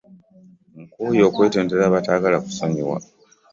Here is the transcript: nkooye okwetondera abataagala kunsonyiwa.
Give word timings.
nkooye 0.99 1.23
okwetondera 1.29 1.81
abataagala 1.85 2.37
kunsonyiwa. 2.43 2.97